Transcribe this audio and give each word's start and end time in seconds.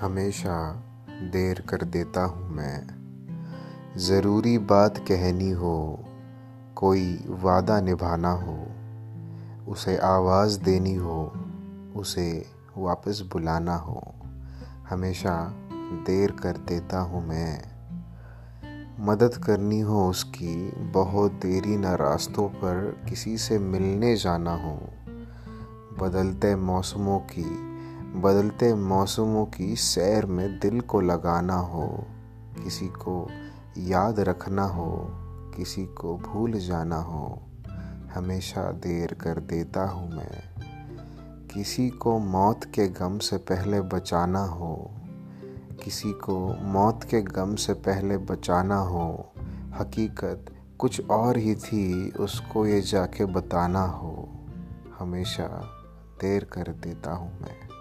हमेशा 0.00 0.72
देर 1.08 1.60
कर 1.60 1.84
देता 1.84 2.24
हूँ 2.24 2.50
मैं। 2.50 2.86
ज़रूरी 3.96 4.58
बात 4.58 4.98
कहनी 4.98 5.50
हो, 5.50 6.04
कोई 6.76 7.24
वादा 7.28 7.80
निभाना 7.80 8.30
हो, 8.30 8.66
उसे 9.68 9.96
आवाज़ 9.96 10.60
देनी 10.60 10.94
हो, 10.94 11.32
उसे 11.96 12.46
वापस 12.76 13.28
बुलाना 13.32 13.76
हो, 13.76 14.14
हमेशा 14.90 15.54
देर 16.06 16.30
कर 16.30 16.52
देता 16.52 17.00
हूँ 17.00 17.28
मैं। 17.28 17.62
मदद 19.00 19.34
करनी 19.34 19.80
हो 19.80 20.10
उसकी, 20.10 20.70
बहुत 20.70 21.32
देरी 21.32 21.76
न 21.76 21.86
रास्तों 21.86 22.48
पर 22.48 23.04
किसी 23.08 23.38
से 23.38 23.58
मिलने 23.58 24.16
जाना 24.16 24.54
हो, 24.54 24.80
बदलते 26.00 26.56
मौसमों 26.56 27.18
की 27.18 27.67
बदलते 28.16 28.74
मौसमों 28.74 29.46
की 29.46 29.76
सैर 29.76 30.26
में 30.26 30.58
दिल 30.58 30.80
को 30.80 31.00
लगाना 31.00 31.56
हो, 31.56 32.06
किसी 32.64 32.86
को 32.86 33.28
याद 33.78 34.20
रखना 34.20 34.64
हो, 34.64 35.06
किसी 35.56 35.86
को 35.86 36.16
भूल 36.16 36.52
जाना 36.52 36.96
हो, 36.96 37.42
हमेशा 38.14 38.62
देर 38.62 39.14
कर 39.14 39.40
देता 39.40 39.84
हूँ 39.86 40.10
मैं। 40.10 40.42
किसी 41.54 41.88
को 41.90 42.18
मौत 42.18 42.64
के 42.64 42.88
गम 42.88 43.18
से 43.18 43.36
पहले 43.36 43.80
बचाना 43.80 44.44
हो, 44.44 44.90
किसी 45.84 46.12
को 46.12 46.54
मौत 46.62 47.04
के 47.04 47.22
गम 47.22 47.54
से 47.54 47.72
पहले 47.72 48.18
बचाना 48.18 48.78
हो, 48.78 49.32
हकीकत 49.78 50.46
कुछ 50.78 51.06
और 51.10 51.36
ही 51.36 51.54
थी, 51.54 52.10
उसको 52.10 52.66
ये 52.66 52.80
जाके 52.80 53.24
बताना 53.24 53.82
हो, 53.82 54.28
हमेशा 54.98 55.46
देर 56.20 56.44
कर 56.44 56.62
देता 56.62 57.12
हूँ 57.12 57.40
मैं। 57.40 57.77